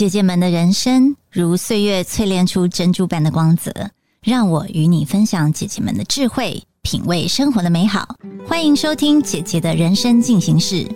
[0.00, 3.70] 姐姐们的人生如岁月淬炼出珍珠般的光泽，
[4.22, 8.16] 让我与你分享姐姐们的智慧，品味生活的美好。
[8.48, 10.88] 欢迎收听姐姐的人生进行式。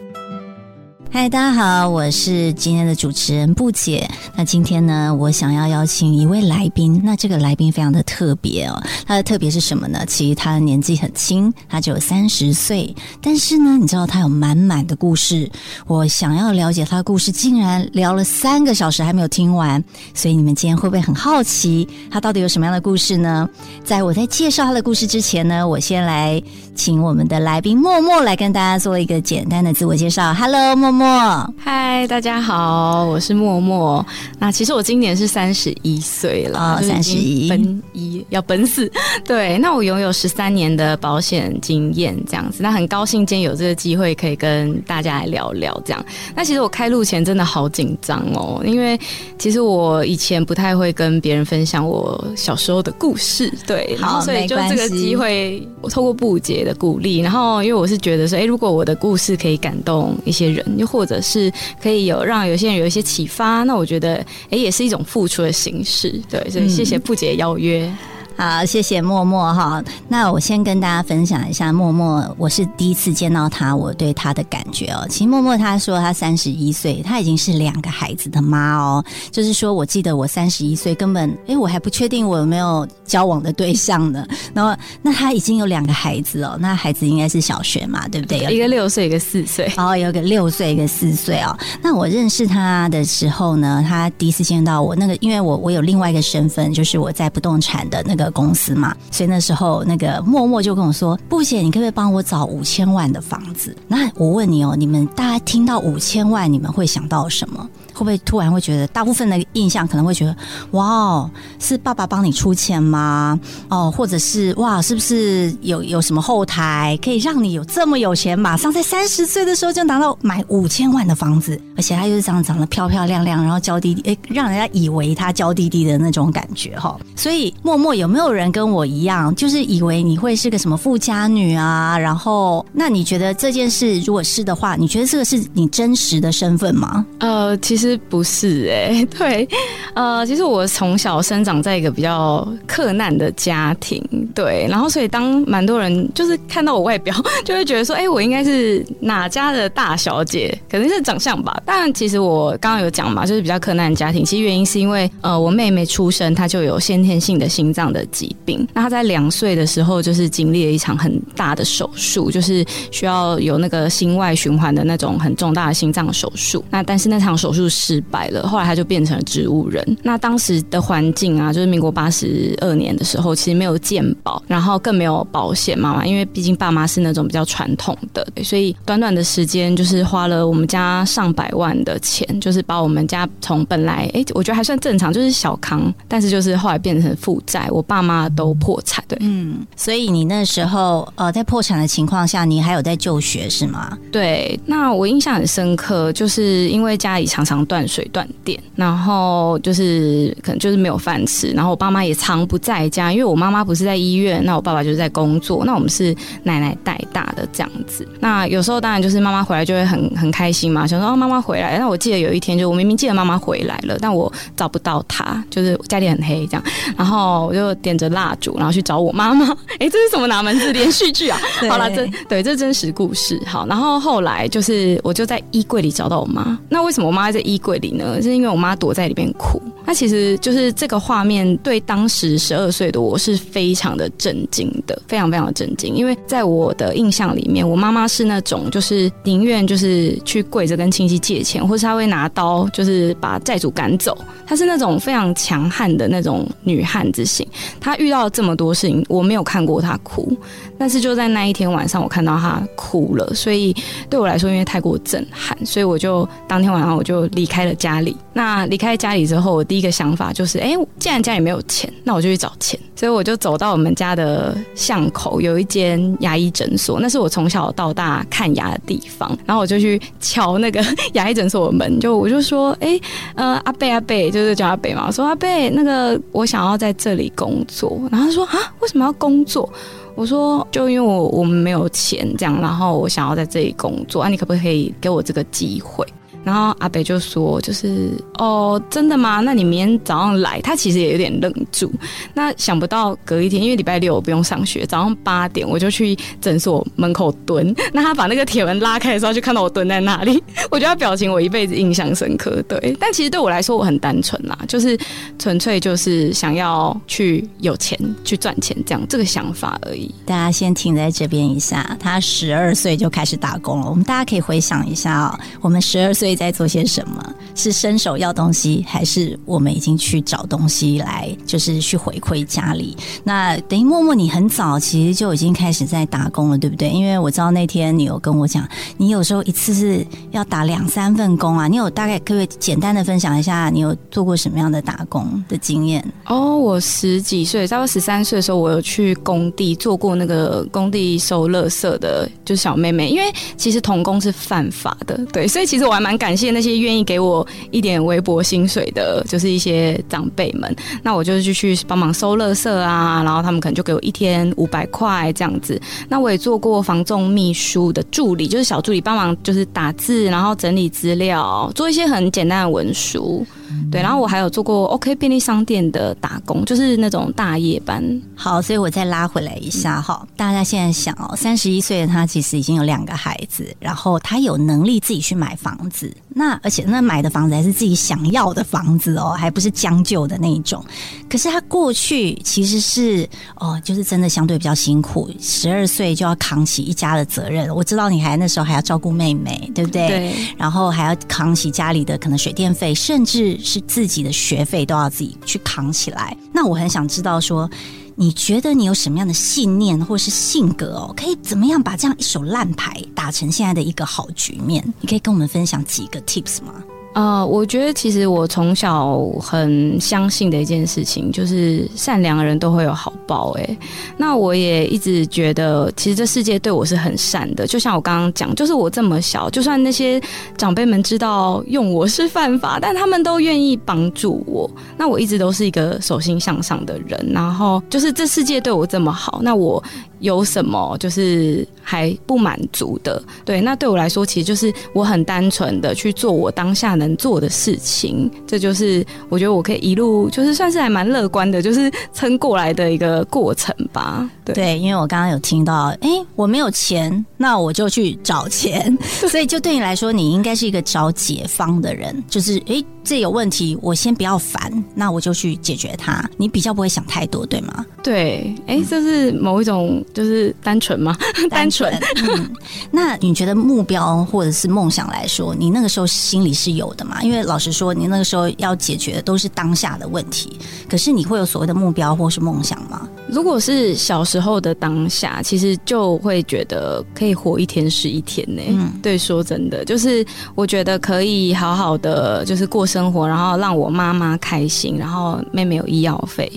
[1.15, 4.11] 嗨，大家好，我是今天的主持人布姐。
[4.35, 7.01] 那今天呢，我想要邀请一位来宾。
[7.05, 10.05] 那这个来宾非常的特别哦，他的特别是什么呢？
[10.09, 12.93] 其实他的年纪很轻，他只有三十岁，
[13.23, 15.48] 但是呢，你知道他有满满的故事。
[15.87, 19.81] 我想要了解他的故事，竟然聊了三个小时还没有听完。
[20.15, 23.49] 所以你们今天会不会很好奇，他到底有什么样的故事呢？
[23.85, 26.43] 在我在介绍他的故事之前呢，我先来
[26.74, 30.34] 请我们的来宾默默来跟大家做一个简单的自我介绍。
[30.34, 31.55] Hello，默默。
[31.56, 34.05] 嗨，大家好，我是默默。
[34.38, 38.91] 那其实我今年是三十一岁了，三十一奔一要奔四。
[39.24, 42.62] 对，那我拥有十三年的保险经验，这样子。
[42.62, 46.04] 那很高兴今天有这个机会可以跟大家来聊聊这样。
[46.34, 48.98] 那其实我开录前真的好紧张哦，因为
[49.38, 53.52] 其实我以前不太会跟别人分享我小时候的故事。
[53.66, 64.16] 对，好，所以就这个机会，我透过布姐的鼓励，然后因为我是觉得说，哎，如果我的故事可以感动一些人，又或者是可以有让有些人有一些启发，那我觉得
[64.50, 67.93] 哎也是一种付出的形式，对，所以谢谢布姐邀约。
[68.37, 69.82] 好，谢谢默默哈。
[70.09, 75.06] 那我先跟大家分享一下默默，我是第一次见到他，我对他的感觉哦。
[75.09, 79.05] 其实默默他说他三十一岁，他已经是两个孩子的妈哦。
[79.31, 84.27] 就是说我记得我三十一岁，根本哎我还不确定我有没有交往的对象呢。
[84.53, 88.41] 然后那他已经有两个孩子哦，那孩子应该是小学嘛，对不对？
[88.53, 89.72] 一个六岁，一个四岁。
[89.77, 91.56] 哦，有个六岁，一个四岁哦。
[91.81, 98.24] 那我认识他的时候呢，他第一次见到我，那个因为我我有另外一个身份，就是我在不动产的那个。
[98.25, 107.69] 的公司嘛，所以那时候那个默默就跟我说：“布姐，你可不可以帮我找五千万的房子？”那我问你哦，你们大家听到五千万，你们会想到什么？
[107.94, 110.37] 会不会突然会觉得，大部分的印象可能会觉得，
[110.72, 113.38] 哇哦，是爸爸帮你出钱吗？
[113.69, 126.99] 哦，或者是哇，是不是有有什么后台可以让你有这么有钱，马上在三十岁的时候就拿到买五千万的房子，而且他又是长长得漂漂亮亮，然后娇滴滴，哎，让人家以为他娇滴滴的那种感觉哈。
[127.15, 131.97] 所以默默有没有人跟我一样，就是以为你会是个什么富家女啊？
[131.97, 137.06] 然后，那你觉得这件事如果是的话，你觉得这个是你真实的身份吗？
[137.21, 137.84] 呃，其实。
[137.84, 139.47] 其实不是哎， 对，
[139.93, 144.03] 呃，其实我从小生长在一个比较克难的家庭，
[144.34, 147.15] 对，然后所以当蛮多人就是看到我外表，
[147.45, 151.62] 就会觉得说，哎，我应该是哪家的大小姐，可能是长相吧。
[151.67, 166.65] 但其实我刚刚有讲嘛，就是比较克难的家庭，其实原因是因为呃，我妹妹出生她就有先天性的心脏的疾病，那她在两岁的时候就是经历了一场很大的手术，就是需要有那个心外循环的那种很重大的心脏手术。
[166.71, 167.69] 那但是那场手术。
[167.75, 169.85] 失败了，后来他就变成了植物人。
[170.03, 176.07] 那当时的环境啊，就是民国八十二年的时候，其实没有健保，然后更没有保险妈妈。
[176.07, 189.03] 因为毕竟爸妈是那种比较传统的，所以短短的时间就是花了我们家上百万的钱，就是把我们家从本来哎，我觉得还算正常，就是小康，但是就是后来变成负债，我爸妈都破产。
[189.09, 193.99] 对，嗯，所以你那时候呃，在破产的情况下，你还有在就学是吗？
[194.13, 197.64] 对，那我印象很深刻，就是因为家里常常。
[197.65, 208.07] 断水断电，然后就是可能就是没有饭吃，然后我爸妈也常不在家，因为我妈妈不是在医院，那我爸爸就是在工作，那我们是奶奶带大的这样子。
[208.21, 211.79] 那有时候当然就是妈妈回来就会很很开心嘛，想说哦妈妈回来。
[211.79, 216.63] 那我记得有一天就我明明记得妈妈回来了，但我找不到她，就是家里很黑这样，
[216.97, 219.47] 然后我就点着蜡烛，然后去找我妈妈。
[219.79, 221.39] 哎，这是什么哪门子连续剧啊？
[221.69, 223.41] 好了，这 对这真实故事。
[223.47, 226.59] 好，然后后来就是我就在衣柜里找到我妈。
[226.69, 227.53] 那为什么我妈在衣？
[227.54, 229.60] 衣柜里呢，是因为我妈躲在里边哭。
[229.87, 235.94] 那其实就是这个画面，对当时十二岁的我是非常的震惊的，非常非常的震惊。
[235.94, 244.16] 因为在我的印象里面，我妈妈是那种就是宁愿就是去跪着跟亲戚借钱，或是她会拿刀就是把债主赶走。
[244.47, 247.47] 她是那种非常强悍的那种女汉子型。
[247.78, 250.34] 她遇到这么多事情，我没有看过她哭，
[250.78, 253.34] 但是就在那一天晚上，我看到她哭了。
[253.34, 253.74] 所以
[254.09, 258.17] 对我来说，因为太过震撼，所以我就当天晚上我就离离开了家里。
[258.32, 262.81] 那离开家里之后，我第一个想法就是，哎，既然家里没有钱，那我就去找钱。
[262.96, 269.37] 所以我就走到我们家的巷口，有一间牙医诊所，那是我从小到大看牙的地方。
[269.44, 270.82] 然后我就去敲那个
[271.12, 272.99] 牙医诊所的门，就我就说，哎，
[273.35, 275.05] 呃，阿贝阿贝，就是叫阿贝嘛。
[275.06, 278.00] 我说阿贝，那个我想要在这里工作。
[278.11, 279.70] 然后他说啊，为什么要工作？
[280.14, 286.06] 我说就因为我我们没有钱这样，然后我想要在这里工作啊，你可不可以给我这个机会？
[286.44, 289.41] 然后阿北就说：“就是哦，真的吗？
[289.41, 291.93] 那你明天早上来。”他其实也有点愣住。
[292.35, 297.75] 那想不到隔一天，因为礼拜六我不用上学，早上八点我就去诊所门口蹲。
[297.93, 300.43] 那他把那个铁门拉开的时候，就看到我蹲在那里。
[300.70, 302.62] 我觉得他表情我一辈子印象深刻。
[302.69, 304.99] 对，但其实对我来说我很单纯啦，就是
[305.38, 310.14] 纯粹就是想要去有钱去赚钱这样这个想法而已。
[310.26, 313.88] 大家先停在这边一下，他十二岁就开始打工了。
[313.88, 317.34] 我们大家可以回想一下哦，我们十二岁在做些什么？
[317.54, 322.96] 是伸手要东西，还是我们已经去找东西来，就是去回馈家里？
[323.22, 326.90] 那等于默默，你很早其实就已经开始在打工了，对不对？
[326.90, 331.69] 因为我知道那天你有跟我讲，你有时候一次是要打两三份工啊。
[331.69, 336.04] 你有大概可不可以简单的分享一下，你有做过什么样的打工的经验？
[336.26, 343.08] 哦，我十几岁，差不多十三岁的时候，我有去工地做过那个工地收垃圾的，就是小妹妹。
[343.10, 350.74] 因为其实童工是犯法的，对，所以其实我还蛮感谢那些愿意给我一点微薄薪水的，就是一些长辈们。
[351.02, 355.78] 那我就是去帮忙收垃圾啊，然后他们可能就给我一天五百块这样子。
[356.08, 363.46] 那我也做过房仲秘书的助理，就是小助理，帮忙就是打字，然后整理资料，做一些很简单的文书。
[363.90, 368.02] 对，然后我还有做过 OK 便利商店的打工，就是那种大夜班。
[368.34, 380.84] 好，所以我再拉回来一下哈，大家现在想哦，三十一岁的他其实已经有两个孩子，然后他有能力自己去买房子，那而且那买的房子还是自己想要的房子哦，还不是将就的那一种。
[381.31, 387.75] 可是他过去其实是哦，就是真的相对比较辛苦，十二岁就要扛起一家的责任。
[387.75, 390.08] 我知道你还那时候还要照顾妹妹，对不对？
[390.08, 390.34] 对。
[390.56, 393.54] 然后还要扛起家里的可能水电费，甚至。
[393.62, 396.36] 是自己的学费都要自己去扛起来。
[396.52, 397.70] 那我很想知道，说
[398.16, 404.84] 你觉得你有什么样的信念或是性格哦，可以怎么样把这样一手烂牌打成现在的一个好局面？
[405.00, 406.75] 你可以跟我们分享几个 tips 吗？
[407.14, 413.52] 呃，我觉得其实我从小很相信的一件事情，就是善良的人都会有好报。
[413.52, 413.78] 哎，
[414.16, 417.69] 那我也一直觉得，其实这世界对我是很善的。
[417.69, 420.20] 就像我刚刚讲，就是我这么小，就算那些
[420.56, 424.69] 长辈们知道用我是犯法，但他们都愿意帮助我。
[424.96, 427.31] 那我一直都是一个手心向上的人。
[427.32, 429.82] 然后就是这世界对我这么好，那我。
[430.20, 433.22] 有什么就是还不满足的？
[433.44, 438.30] 对，那对我来说，其实就是我很单纯的去做我当下的能做的事情。
[438.46, 444.28] 这就是我觉得我可以一路就是算是还蛮乐观的，就是撑过来的一个过程吧。
[444.44, 448.96] 对，因为我刚刚有听到，哎，我没有钱，那我就去找钱。
[449.30, 452.22] 所以就对你来说，你应该是一个找解方的人。
[452.28, 456.28] 就是，哎，这有问题，我先不要烦，那我就去解决它。
[456.36, 457.84] 你比较不会想太多，对吗？
[458.02, 460.02] 对，哎，这是某一种。
[460.14, 461.16] 就是单纯吗？
[461.50, 461.92] 单纯。
[462.22, 462.48] 嗯，
[462.92, 467.23] 那你觉得目标或者是梦想来说，你那个时候心里是有的嘛？
[467.23, 470.58] 因为老实说，你那个时候要解决的都是当下的问题。
[470.88, 473.08] 可是你会有所谓的目标或是梦想吗？
[473.29, 478.62] 如果是小时候的当下，其实就会觉得可以活一天是一天呢。
[478.69, 480.25] 嗯，对，说真的，就是
[480.55, 486.50] 我觉得可以好好的就是过生活，然后让我妈妈开心，然后妹妹有医药费。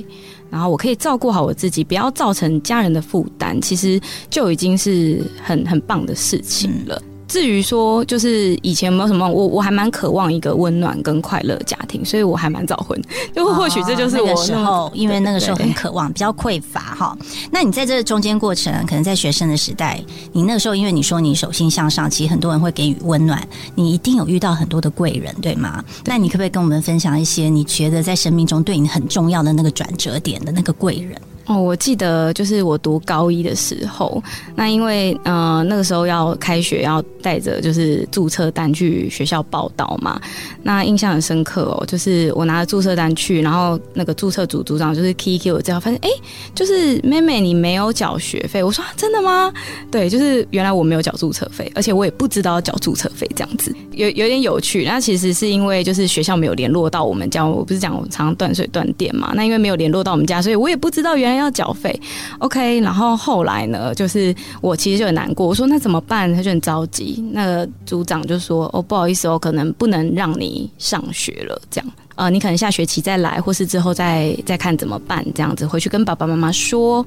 [0.49, 3.99] 然后我可以照顾好我自己，不要造成家人的负担，其实
[4.29, 7.01] 就已经是很很棒的事情了。
[7.27, 12.99] 至于说，就是以前有没有什么，我我还蛮渴望一个温暖跟快乐家庭，所以我还蛮早婚。
[13.35, 17.17] 就或许这就是我时候，因为那个时候很渴望，比较匮乏哈。
[17.51, 25.83] 那你在这中间过程，可能在学生的时代，你那个时候，因为你说你手心向上，其实很多人会给予温暖，你一定有遇到很多的贵人，对吗？
[26.05, 31.19] 那你可不可以跟我们分享一些你觉得在生命中对你很重要的那个转折点的那个贵人？
[31.47, 34.21] 哦，我记得就是我读高一的时候，
[34.53, 40.19] 那因为呃那个时候要开学，要带着就是注册单去学校报道嘛。
[40.61, 46.09] 那印象很深刻哦，就是我拿着注册单去，然后那个注册组组长就是 KIK 我之后发现，哎，
[46.53, 48.61] 就是妹妹你没有缴学费。
[48.61, 49.49] 我说真的吗？
[49.89, 54.83] 对，就是原来我没有缴注册费，而且我也不知道缴注册费这样子，有有点有趣。
[54.83, 59.31] 那其实是因为就是学校没有联络到我们家，我不是讲我常常断水断电嘛。
[59.33, 61.36] 那因为没有联络到我们家，所以我也不知道原来。
[61.37, 61.97] 要缴费
[62.39, 66.33] ，OK，然后后来呢，就是我其实就很难过，我说那怎么办？
[66.33, 67.23] 他就很着急。
[67.31, 77.05] 那个组长就说：“哦，不好意思，我可能不能让你上学了，这样。”呃，你可能下学期再来，或是之后再再看怎么办，这样子回去跟爸爸妈妈说。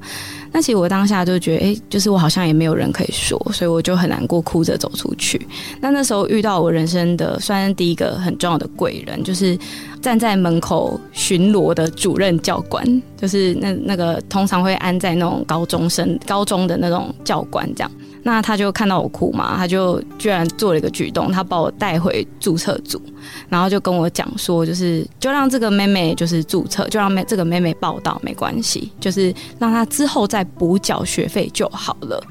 [0.53, 5.45] 那其实我当下就觉得，哎，就是我好像也没有人可以说，所以我就很难过，哭着走出去。
[5.81, 9.57] 那那时候遇到我人生的算第一个很重要的贵人，就是
[10.01, 12.85] 站在门口巡逻的主任教官，
[13.17, 17.91] 就是那那个通常会安在那种高中生高中的那种教官这样。
[18.23, 23.01] 那他就看到我哭嘛，他就居然做了一个举动，他把我带回注册组，
[23.49, 32.23] 然后就跟我讲说，就是就让这个妹妹就是注册，就让妹这个妹妹报道没关系，就是让她之后再补缴学费就好了。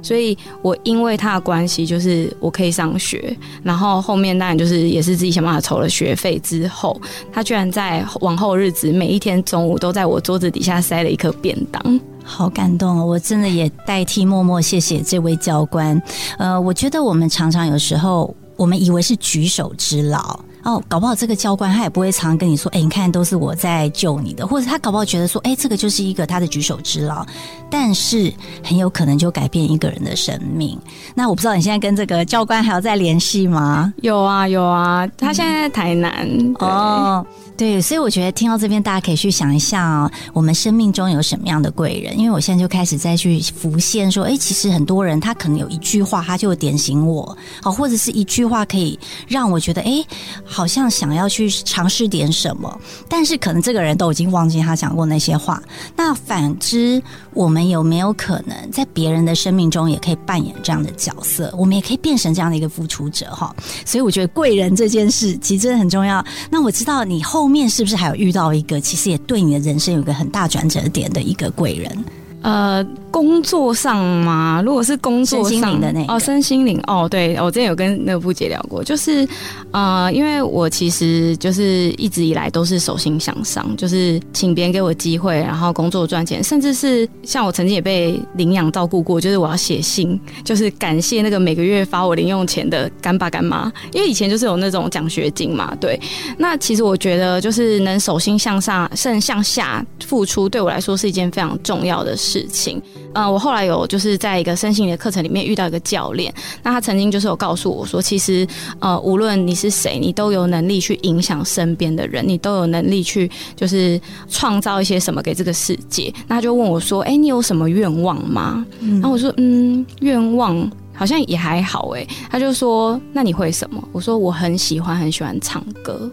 [0.00, 6.98] 所以我因为他的关系，就是我可以上学，然后后面当然就是也是自己想办法筹了学费之后，
[7.32, 12.00] 他居然在往后日子每一天中午都在我桌子底下塞了一颗便当。
[12.28, 13.06] 好感动哦！
[13.06, 16.00] 我真的也代替默默谢谢这位教官。
[16.36, 27.24] 呃，我觉得我们常常有时候，我们以为是举手之劳哦，搞不好这个教官他也不会常跟你说，哎，你看都是我在救你的，或者他搞不好觉得说，哎，这个就是一个他的举手之劳，
[27.70, 28.32] 但是
[28.62, 30.78] 很有可能就改变一个人的生命。
[31.14, 33.92] 那我不知道你现在跟这个教官还有在联系吗？
[34.02, 37.24] 有啊，有啊，他现在在台南哦。
[37.58, 42.16] 对，所以我觉得听到这边，大家可以去想一下，我们生命中有什么样的贵人？
[42.16, 48.96] 因为我现在就开始再去浮现，说，哎，其实很多人他可能有一句话，他就点醒我，好，或者是一句话可以
[49.26, 50.06] 让我觉得，哎，
[50.44, 55.60] 好像想要去尝试点什么，但是可能这个人都已经忘记他讲过那些话。
[55.96, 57.02] 那反之，
[57.34, 61.52] 我们有没有可能在别人的生命中也可以扮演这样的角色？
[61.58, 63.52] 我们也可以变成这样的一个付出者，哈。
[63.84, 66.24] 所以我觉得贵人这件事其实真的很重要。
[66.48, 67.47] 那我知道你后。
[67.48, 72.04] 面是不是还有遇到一个，其实也对你的人生有个很大转折点的一个贵人？
[72.42, 79.26] 呃，工作上吗，如果是工作上的那哦，身心灵哦，对我之前有跟那个布姐聊过，就是
[79.72, 95.98] 呃，因为我其实就是一直以来都是手心向上，就是请别人给我机会，然后工作赚钱，甚至是像我曾经也被领养照顾过，就是我要写信，就是感谢那个每个月发我零用钱的干爸干妈，因为以前就是有那种奖学金嘛，对。
[96.36, 102.14] 那其实我觉得，就是能手心向上，甚至向下付出，对我来说是一件非常重要的。
[102.18, 102.82] 事情，
[103.14, 108.46] 嗯，我后来有就是在一个身心的课程里面遇到一个教练，那他曾经就是有告诉我说，其实
[108.78, 116.12] 呃，无论你是谁，你都有能力去影响身边的人，你都有能力去就是创造一些什么给这个世界。
[116.26, 118.64] 那他就问我说，哎，你有什么愿望吗？
[118.80, 120.70] 然后我说，嗯，愿望。
[120.98, 126.10] 好像也还好哎，他就说：“那你会什么？”我说：“我很喜欢很喜欢唱歌。”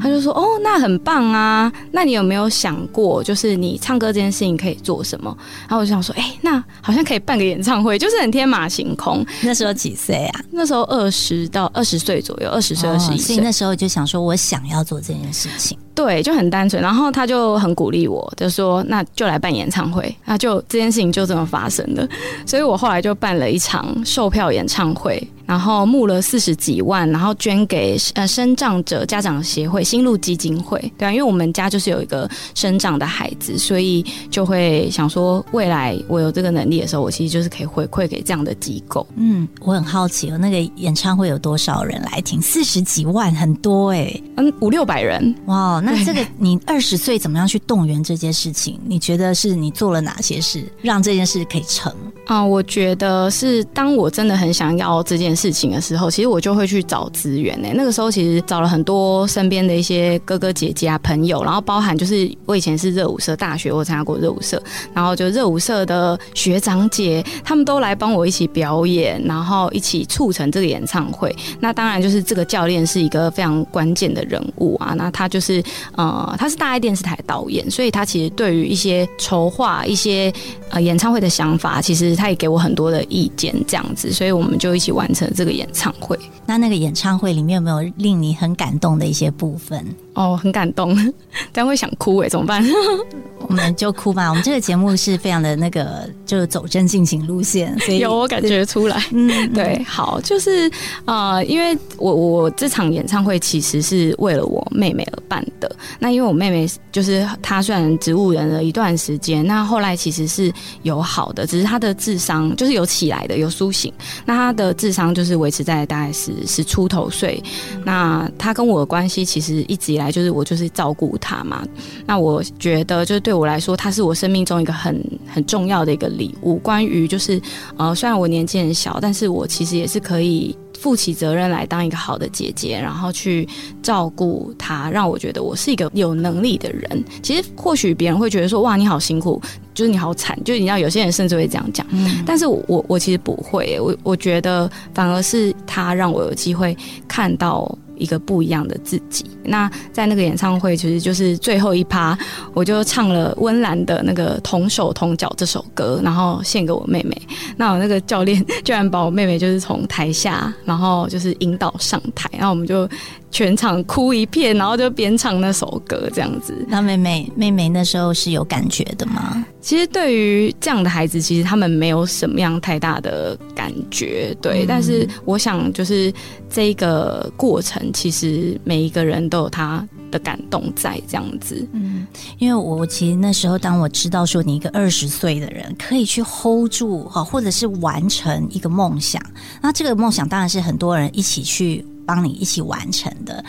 [0.00, 1.72] 他就说：“哦，那很棒啊！
[1.90, 5.34] 那你有没有想过，就是你唱歌这件事情可以做什么？”
[5.66, 10.40] 然后我就想说：“哎，那好像可以办个演唱会，就是很天马行空。”那时候几岁啊？
[10.50, 13.34] 那时候二十到二十岁左右，二十岁二十一岁。
[13.34, 15.78] 所以那时候就想说，我想要做这件事情。
[15.98, 16.80] 对，就很单纯。
[16.80, 22.08] 然后他就很鼓励我，就说：“那就来办演唱会。”那就这件事情就这么发生了。
[22.46, 25.20] 所以我后来就办了一场售票演唱会。
[25.48, 39.06] 然后募了四十几万，然后捐给呃生长者家长协会新路基金会，对啊，因为我们家就是有一个生长的孩子，所以就会想说，未来我有这个能力的时候，我其实就是可以回馈给这样的机构。
[39.16, 42.42] 嗯，我很好奇哦，那个演唱会有多少人来听？
[42.42, 45.34] 四十几万，很多哎，嗯，五六百人。
[45.46, 48.78] 哇，那这个你二十岁怎么样去动员这件事情？
[48.84, 51.90] 你觉得是你做了哪些事，让这件事可以成？
[52.26, 55.37] 啊，我觉得是当我真的很想要这件。
[55.37, 57.68] 事事情的时候，其实我就会去找资源呢。
[57.74, 64.60] 那个时候其实找了很多身边的一些哥哥姐姐啊、朋友，然后包含就是我以前是热舞社，大学我参加过热舞社，
[64.92, 71.34] 然后就热舞社的学长姐，他们都来帮我一起表演，然后一起促成这个演唱会。
[71.60, 74.92] 那当然就是这个教练是一个非常关键的人物啊。
[74.96, 75.62] 那他就是
[75.94, 80.32] 呃，他是大爱电视台导演，所以他其实对于一些筹划一些
[80.70, 85.27] 呃演唱会的想法，其实他也给我很多的意见，这样子，所以我们就一起完成。
[85.34, 89.84] 这个演唱会，那那个演唱会里面有没有令你很感动的一些部分？
[90.14, 90.96] 哦，很感动，
[91.52, 92.64] 但会想哭哎，怎么办？
[93.46, 94.28] 我们就哭吧。
[94.28, 99.00] 我们这个节目是非常的那个，就是走真性情路线，所以 有我感觉出来。
[99.12, 100.70] 嗯，对，好，就是
[101.04, 105.70] 呃，因为我我这场演唱会其实是为了我妹妹而办的。
[106.00, 113.92] 那因为我妹妹就是她虽然植物人了一段时间，那后来其实是有好的，只是她的智商就是有起来的，有苏醒。
[114.26, 117.42] 那她的智商就是维持在大概是十出头岁。
[117.84, 120.08] 那他跟我的关系其实一直以来。
[120.18, 121.64] 就是我就是照顾他嘛，
[122.06, 126.56] 那我觉得就是对我来说，他是我生命中一个很很重要的一个礼物。
[126.56, 127.40] 关于就是
[127.76, 133.46] 呃，虽然我年纪很小，但是我其实也是可以负起责任来当一个好的姐姐，然后去
[133.82, 137.04] 照顾她，让我觉得我是一个有能力的人。
[137.22, 139.40] 其实或许别人会觉得说哇，你好辛苦，
[139.74, 141.86] 就是你好惨，就是你知道有些人甚至会这样讲，
[142.24, 147.76] 但是我我其实不会，我我觉得反而是他让我有机会看到。
[147.98, 149.24] 一个不一样的自己。
[149.44, 152.16] 那在那个演唱会，其实就是最后一趴，
[152.52, 157.20] 我就唱了温岚的那个《同手同脚》这首歌，然后献给我妹妹。
[157.56, 162.88] 那我那个教练 居然把我妹妹就是从台下，然后就是引导上台，然后我们就
[163.30, 166.54] 全场哭一片，然后就边唱那首歌这样子。
[166.68, 169.44] 那妹妹妹妹那时候是有感觉的吗？
[169.60, 174.64] 其实对于这样的孩子，其实他们没有什么样太大的感觉，对。
[174.66, 176.12] 但是我想，就是
[176.48, 181.66] 这个过程，其实每一个人都有他的感动在这样子。
[181.72, 182.06] 嗯，
[182.38, 189.22] 因为我其实那时候，当我知道说你一个二十岁的人可以去 hold 住哈，或者是完成一个梦想，
[189.60, 193.44] 那这个梦想当然是很多人一起去帮你一起完成的。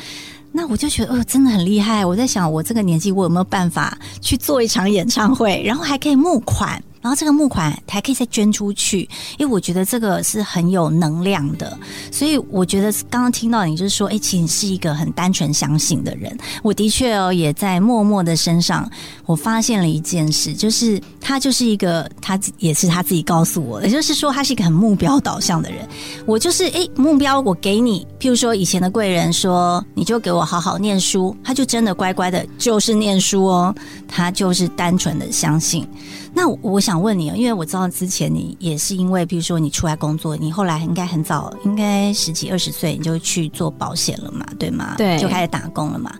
[0.51, 2.05] 那我就觉得，哦，真的很厉害。
[2.05, 6.83] 我在想，我这个年纪，我有没有办法去做一场演唱会，然后还可以募款？
[7.01, 11.77] 然后这个募款还可以再捐出去，因为我觉得这个是很有能量的。
[12.11, 16.37] 所以我觉得刚刚听到你就是说，哎，其实是一个很单纯相信的人。
[16.61, 18.89] 我的确哦，也在默默的身上，
[19.25, 25.87] 我发现了一件事，就是他就是一个，他也是他自己告诉我，也就是说，他是一个很目标导向的人。
[26.25, 33.73] 我就是哎，目标我给你，譬如说以前的贵人说，你就给我好好念书，他就真的乖乖的，就是念书哦，
[34.07, 35.87] 他就是单纯的相信。
[36.33, 44.95] 那我想问你，因为我知道之前你也是因为，比如说你出来工作，你后来应该很早，应该十几二十岁你就去做保险了嘛，对吗？
[44.97, 46.13] 对，就开始打工了嘛。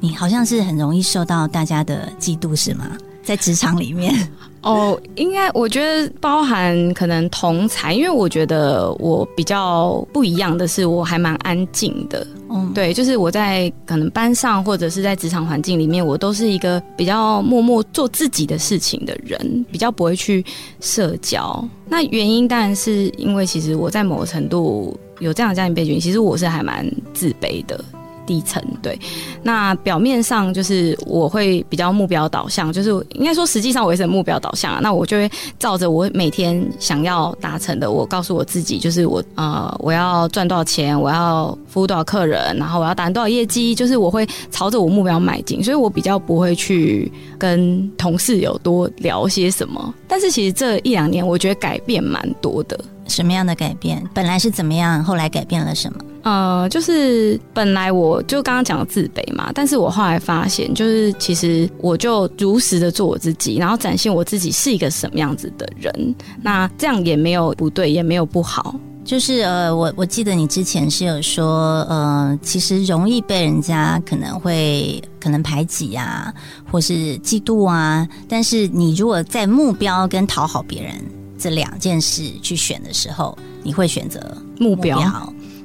[0.00, 2.86] 你好像是很容易受到大家的嫉妒，是吗？
[3.22, 4.14] 在职场里面。
[4.62, 12.26] 哦，应该我觉得包含可能同才，因为我觉得我比较不一样的是，我还蛮安静的。
[12.50, 20.44] 嗯，对，就是我在可能班上或者是在职场环境里面，我都是一个比较默默做自己的事情的人，比较不会去
[20.78, 21.66] 社交。
[21.88, 27.82] 那原因当然是因为其实我在某个程度有这样的家庭背景，其实我是还蛮自卑的。
[28.30, 28.96] 底层对，
[29.42, 34.78] 那表面上就是我会比较目标导向，就是应该说实际上我也是目标导向啊。
[34.80, 45.60] 那我就会照着我每天想要达成的，我告诉我自己，就是我呃我要赚多少钱，我要服务多少客人，然后我要达成多少业绩，就是我会朝着我目标迈进。
[45.60, 49.92] 所以我比较不会去跟同事有多聊些什么。
[50.06, 52.78] 但是其实这一两年，我觉得改变蛮多的。
[53.10, 54.02] 什么样的改变？
[54.14, 55.98] 本来是怎么样，后来改变了什么？
[56.22, 68.74] 呃，就是本来我就刚刚讲的自卑嘛，但是我后来发现，就是其实我就如实的做我自己，然后展现我自己是一个什么样子的人，那这样也没有不对，也没有不好。
[69.02, 76.32] 就是呃，我我记得你之前是有说，呃，其实容易被人家可能会可能排挤啊，
[76.70, 80.94] 或是嫉妒啊，但是你如果在目标跟讨好别人
[81.40, 84.20] 这两件事去选的时候，你会选择
[84.58, 85.00] 目标。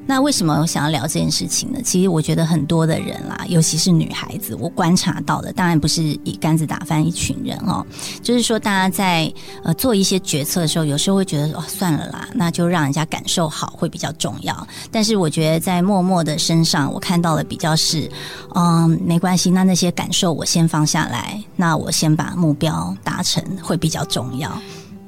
[0.07, 1.79] 那为什么我想要聊这件事情呢？
[1.83, 7.83] 其实我觉得很多的人啦，尤其是女孩子，我观察到的，当然不是一竿子打翻一群人哦。
[8.21, 9.33] 就是说，大家在
[9.63, 14.67] 呃做一些决策的时候，有时候会觉得哦，算了啦，那就让人家感受好会比较重要。
[14.91, 18.07] 但是我觉得在默默的身上，我看到的比较是，
[18.53, 24.55] 嗯，没关系，那那些感受我先放下来，那我先把目标达成会比较重要。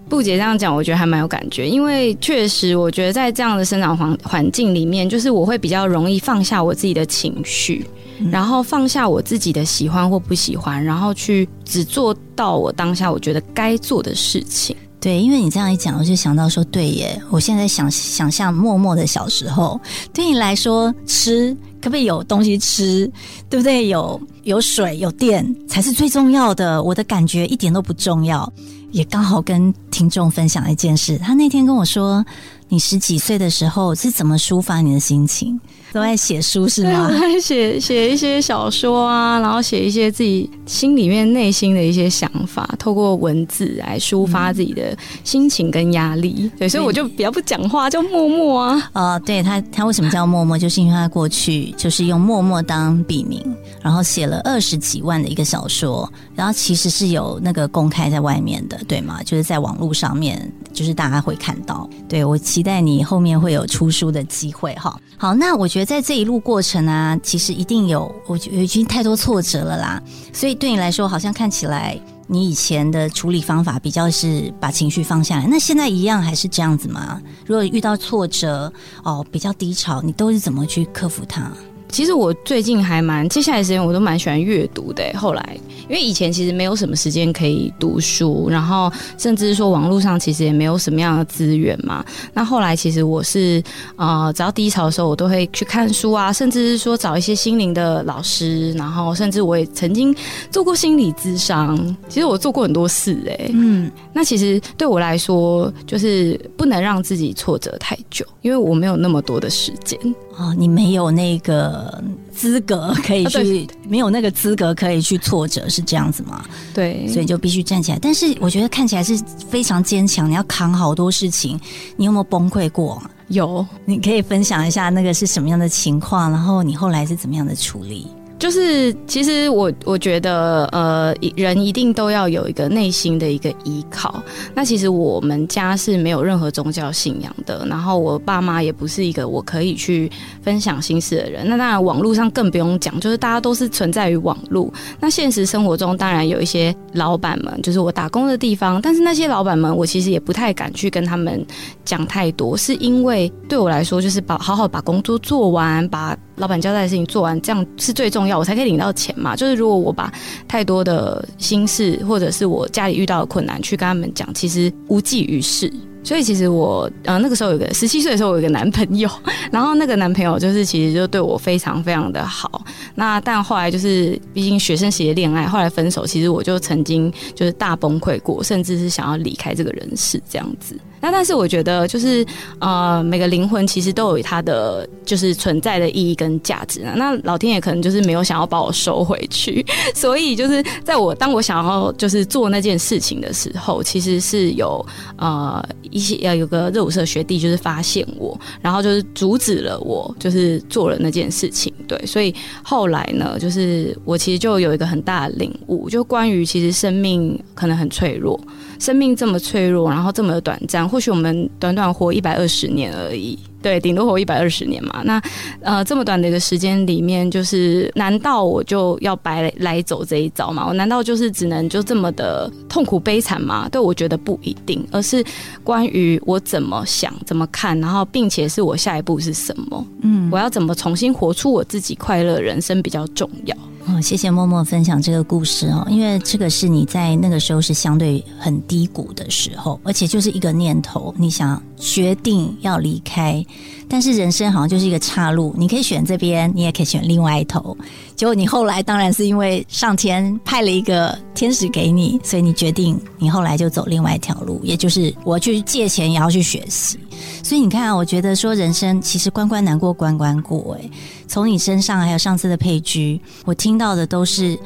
[0.10, 7.86] 布姐这样讲，我觉得还蛮有感觉，因为确实，我觉得在这样的生长环环境里面，就是我会比较容易放下我自己的情绪，
[8.32, 14.76] 然后放下我自己的喜欢或不喜欢，然后去只做到我当下我觉得该做的事情。
[15.00, 19.80] 对，因为你这样一讲，我就想到说，对耶，我现在想想象默默的小时候，
[20.12, 23.10] 对你来说，吃可不可以有东西吃，
[23.48, 23.88] 对不对？
[23.88, 28.52] 有有水有电才是最重要的，我的感觉一点都不重要。
[28.91, 32.26] 也刚好跟听众分享一件事，他那天跟我说，
[32.69, 35.60] 你十几岁的时候是怎么抒发你的心情？
[35.97, 37.10] 都在写书是吗？
[37.10, 46.51] 在写写一些小说啊，然后写一些自己心里面内心的一些想法，透过文字来抒发自己的心情跟压力。
[46.57, 48.89] 对，所以我就比较不讲话，叫默默啊。
[48.93, 50.55] 呃，对他，他为什么叫默默？
[50.55, 53.43] 就是因为他过去就是用默默当笔名，
[53.81, 59.23] 然后写了二十几万的一个小说，然后其实是有那个公开在外面的，对吗？
[59.23, 61.89] 就是在网络上面，就是大家会看到。
[62.07, 64.95] 对我期待你后面会有出书的机会哈。
[65.19, 70.04] 好，那我觉得在这一路过程啊，其实一定有，我觉得已经太多挫折了啦。
[70.34, 71.97] 所以对你来说，好像看起来
[72.28, 75.47] 你以前的处理方法比较是把情绪放下来。
[75.47, 77.21] 那现在一样还是这样子吗？
[77.45, 78.69] 如果遇到挫折
[79.02, 81.50] 哦，比较低潮，你都是怎么去克服它？
[81.89, 85.04] 其实我最近还蛮，接下来时间我都蛮喜欢阅读的。
[85.15, 85.58] 后来，
[85.89, 92.06] 因为以前其实没有什么时间可以读书，然后甚至说网络上其实也没有什么样的资源嘛。
[92.34, 93.63] 那后来其实我是
[93.95, 100.15] 呃，只要低潮的时候，我都会去看书啊，甚至是说找一些心灵的老师，然后甚至我也曾经
[100.52, 101.78] 做过心理咨商。
[102.10, 109.97] 其实我做过很多事哎，嗯，那其实对我来说，就是不能让自己挫折太久，因为我没有那么多的时间。
[110.38, 116.45] 哦，你没有那个资格可以去，没有那个资格可以去挫折，是这样子吗？
[116.76, 117.97] 对，所以就必须站起来。
[118.00, 119.17] 但是我觉得看起来是
[119.50, 121.60] 非常坚强，你要扛好多事情。
[121.95, 123.02] 你有没有崩溃过？
[123.30, 128.08] 有，你可以分享一下那个是什么样的情况，然后你后来是怎么样的处理？
[128.39, 134.21] 就是，其实我我觉得，呃，人一定都要有一个内心的一个依靠。
[134.54, 140.10] 那其实我们家是没有任何宗教信仰的，然后我爸妈也不是一个我可以去
[140.43, 141.50] 分享心事的人。
[141.50, 144.71] 那当然，网络上更不用讲，就是大家都是存在于网络。
[145.00, 151.43] 那现实生活中，当然有一些老板们，就是我打工的地方，但是那些老板们，我其实也不太敢去跟他们
[151.84, 156.15] 讲太多，是因为对我来说，就是把好好把工作做完，把。
[156.38, 159.36] 老板交代的事情做完，这样是最重要，我才可以领到钱嘛。
[159.36, 160.12] 就是如果我把
[160.47, 165.71] 太多的心事，或者是我家里遇到的困难去跟他们讲，其实无济于事。
[166.04, 169.10] 所以其实我呃那个时候有个十七岁的时候，我有个男朋友，
[169.52, 172.63] 然后那个男朋友就是其实就对我非常非常的好。
[172.95, 180.80] 那但后来就是毕竟学生时期恋爱，后来分手，其实我就曾经就是大崩溃过，甚至是想要离开这个人世这样子。
[180.99, 182.25] 那但是我觉得就是
[182.60, 186.93] 呃每个灵魂其实都有它的就是存在的意义跟价值啊。
[186.95, 194.86] 那老天爷可能就是没有想要把我收回去， 所以就是在我当我想要就是做那件事情的时候，其实是有
[195.17, 201.73] 呃一些要有个热舞社学弟就是发现我，然后就是阻止了我，就是做了那件事情。
[201.88, 202.33] 对，所以
[202.63, 208.39] 后来呢，就是我其实就有一个很大的领悟，就关于其实生命可能很脆弱。
[208.80, 215.02] 生命这么脆弱，然后这么短暂，或许我们短短活一百二十年而已，对，顶多活一百二十年嘛。
[215.04, 215.22] 那
[215.62, 220.66] 呃，这么短的一个时间里面，就是难道我就要白来走这一遭吗？
[220.68, 223.68] 我难道就是只能就这么的痛苦悲惨吗？
[223.70, 225.24] 对，我觉得不一定，而是
[225.63, 229.86] 关于我怎么想、怎么看，然后并且是我下一步是什么？
[230.02, 233.56] 嗯，我要怎么重新活出我自己快乐人生比较重要。
[233.89, 243.46] 哦，谢谢默默分享这个故事哦，因为这个是你在那个时候是相对很低谷的时候，而且就是一个念头，你想决定要离开，
[243.88, 247.78] 但是人生好像就是一个岔路，你可以选这边，你也可以选另外一头。
[248.16, 256.98] 结果你后来当然是因为上天派了一个天使给你，所以你决定你后来就走另外一条路，也就是我去借钱也要去学习。
[257.44, 260.90] 所以你看，我觉得说人生其实关关难过关关过，哎。
[261.28, 264.58] 从你身上，还有上次的配居，我听到的都是，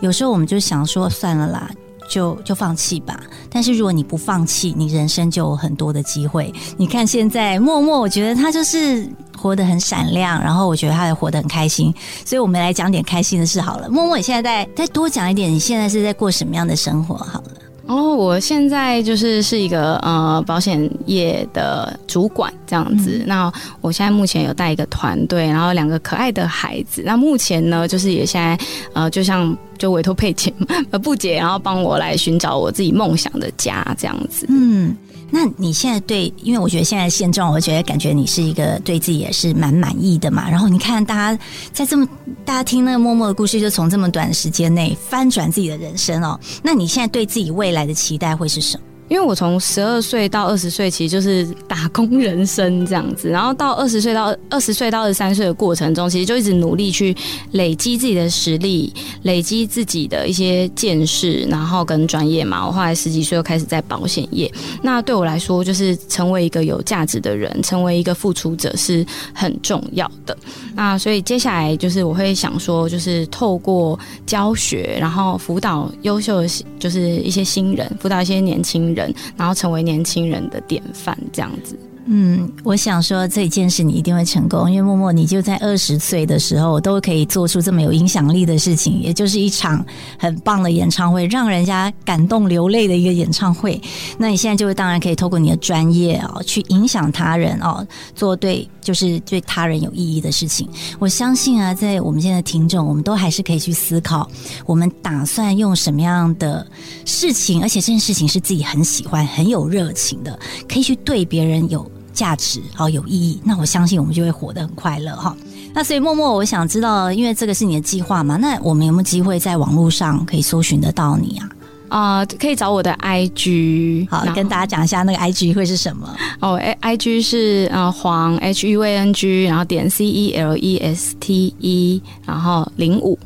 [0.00, 1.70] 有时候我们就想说算了啦，
[2.10, 3.18] 就就放弃吧。
[3.48, 6.52] 但是如果你不放弃，你人生就有很多的机会。
[6.76, 11.94] 你看现在默默，我觉得他就是活得很闪亮，然后我觉得他也活得很开心。
[12.26, 13.88] 所以我们来讲点开心的事好了。
[13.88, 17.16] 默默，你现在再再多讲一点，你现在是在过什么样的生活？
[17.16, 17.50] 好了。
[17.90, 23.24] 哦，我现在就是是一个呃保险业的主管这样子。
[23.26, 27.02] 那我现在目前有带一个团队，然后两个可爱的孩子。
[27.04, 28.56] 那目前呢，就是也现在
[28.92, 30.54] 呃，就像就委托佩姐
[30.92, 34.46] 呃布姐，然后帮我来寻找我自己梦想的家这样子。
[34.48, 34.96] 嗯。
[35.30, 40.50] 那你现在对，因为我觉得现在现状，我觉得感觉你是一个对自己也是蛮满意的嘛。
[40.50, 42.06] 然后你看，大家在这么
[42.44, 46.38] 大家听那个默默的故事，就从这么短的时间内翻转自己的人生哦。
[46.62, 48.84] 那你现在对自己未来的期待会是什么？
[49.10, 57.14] 因为我从十二岁到二十岁，其实就是打工人生这样子，然后到二十岁到二十岁到二十三岁的过程中，其实就一直努力去
[57.50, 58.92] 累积自己的实力，
[59.22, 62.64] 累积自己的一些见识，然后跟专业嘛。
[62.64, 64.48] 我后来十几岁又开始在保险业，
[64.80, 70.38] 那对我来说，就是成为一个有价值的人，成为一个付出者是很重要的。
[70.76, 78.99] 那所以接下来就是我会想说，就是透过教学，然后辅导优秀的，就是一些新人，辅导一些年轻人。
[79.36, 81.78] 然后成为年轻人的典范，这样子。
[82.12, 89.84] 嗯，我想说这件事你一定会成功，因为默默你就在二十岁的时候都可以做出这么有影响力的事情，也就是一场
[90.18, 93.80] 很棒的演唱会，让人家感动流泪的一个演唱会。
[94.18, 100.68] 那你现在就当然可以透过你的专业哦，去影响他人哦，做对就是对他人有意义的事情。
[100.98, 104.28] 我相信啊，在我们现在听众，我们都还是可以去思考，
[104.66, 106.66] 我们打算用什么样的
[107.04, 110.36] 事情，而且这件事情是自己很喜欢、很有热情的，
[110.68, 111.88] 可以去对别人有。
[112.12, 115.36] 价值好有意义，那我相信我们就会活得很快乐哈。
[115.72, 121.48] 那所以默默，我想知道，因为这个是你的计划嘛，那我们有没有机会在网络上可以搜寻得到你啊？
[121.88, 126.08] 啊，可以找我的 IG，好，跟大家讲一下那个 IG 会是什么
[126.40, 133.18] 哦？i g 是呃黄 H U A N G，然后点 C E L E S T E，然后零五。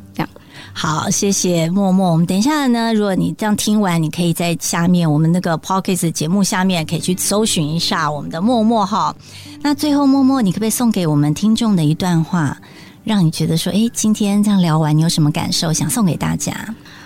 [0.77, 2.11] 好，谢谢默默。
[2.11, 9.15] 我们等一下呢，如果你这样听完，你可以在下面我们那个 Pockets 节目下面可以去搜寻一下我们的默默哈。
[9.61, 12.57] 那最后默默，你可不可以送给我们听众的一段话，
[13.05, 16.53] 让你觉得说，哎，今天这样聊完，你有什么感受想送给大家？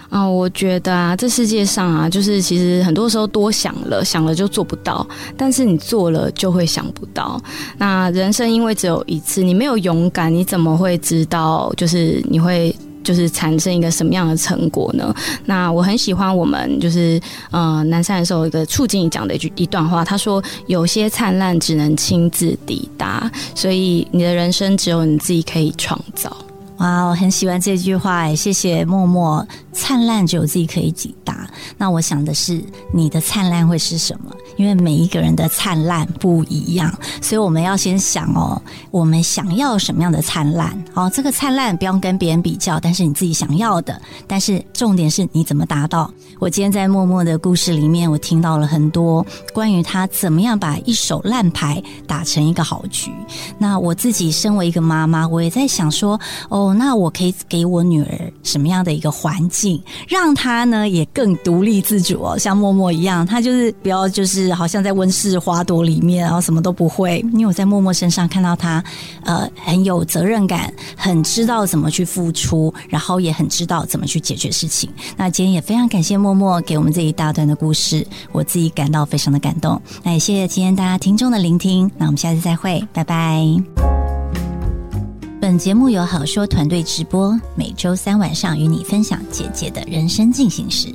[0.09, 7.39] 啊，我觉得啊，这世界上啊，就是其实很多时候多想了，想了就做不到，但是你做了就会想不到。
[7.77, 11.71] 那人生因为只有一次，你没有勇敢，你怎么会知道？
[11.77, 12.75] 就是你会
[13.09, 15.11] 就是产生一个什么样的成果呢？
[15.45, 17.19] 那我很喜欢我们就是
[17.49, 26.31] 呃南山的时候一个促进讲的一句一段话，他说：“有些灿烂只能亲自抵达，所以你的人生只有你自己可以创造。”
[26.79, 29.45] 哇，我很喜欢这句话，谢谢默默。
[29.71, 31.47] 灿烂只有自己可以抵达。
[31.77, 32.61] 那我想的是，
[32.93, 34.33] 你的灿烂会是什么？
[34.57, 38.61] 因为每一个人的灿烂不一样，所以我们要先想哦，
[38.91, 40.83] 我们想要什么样的灿烂？
[40.93, 44.01] 哦，这个灿烂不用跟别人比较，但是你自己想要的。
[44.27, 46.11] 但是重点是你怎么达到？
[46.39, 53.11] 我今天在默默的故事里面，我听到了很多关于他怎么样把一手烂牌打成一个好局。
[53.57, 67.19] 那我自己身为一个妈妈，我也在想说，哦，那我可以给我女儿什么样的一个环境，让她呢也更独立自主哦，像默默一样，她就是不要就是好像在温室花朵里面，然后什么都不会。
[67.33, 68.81] 因为我在默默身上看到她，
[69.25, 74.89] 呃，很有责任感，很知道怎么去付出，然后也很知道怎么去解决事情。
[75.17, 76.29] 那今天也非常感谢默。
[76.29, 79.81] 默默给我们这一大段的故事，我自己感到非常的感动。
[80.03, 83.98] 那也谢谢今天大家听众的聆听，那我们下次再会，拜拜。
[85.41, 90.93] 本节目由好说团队直播每周三晚上与你分享姐姐的人生进行时。